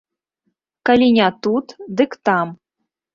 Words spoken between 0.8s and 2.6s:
Калі не тут, дык там.